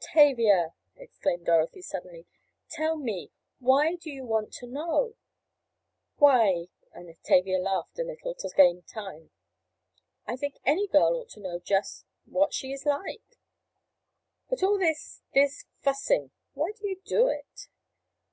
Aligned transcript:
"Tavia," 0.00 0.74
exclaimed 0.96 1.46
Dorothy 1.46 1.82
suddenly, 1.82 2.26
"tell 2.68 2.96
me, 2.96 3.30
why 3.60 3.94
do 3.94 4.10
you 4.10 4.24
want 4.26 4.52
to 4.54 4.66
know?" 4.66 5.14
"Why," 6.16 6.66
and 6.92 7.14
Tavia 7.22 7.60
laughed 7.60 7.96
a 7.96 8.02
little 8.02 8.34
to 8.40 8.50
gain 8.56 8.82
time, 8.82 9.30
"I 10.26 10.34
think 10.36 10.58
any 10.66 10.88
girl 10.88 11.14
ought 11.20 11.28
to 11.28 11.40
know 11.40 11.60
just—what 11.60 12.52
she 12.52 12.72
is 12.72 12.86
like." 12.86 13.38
"But 14.48 14.64
all 14.64 14.78
this—this 14.80 15.66
fussing. 15.80 16.32
Why 16.54 16.72
do 16.72 16.88
you 16.88 17.00
do 17.04 17.28
it?" 17.28 17.68